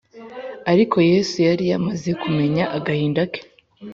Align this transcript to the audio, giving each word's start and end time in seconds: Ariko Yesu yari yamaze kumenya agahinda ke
Ariko 0.71 0.95
Yesu 1.11 1.35
yari 1.47 1.63
yamaze 1.71 2.09
kumenya 2.21 2.63
agahinda 2.77 3.21
ke 3.31 3.41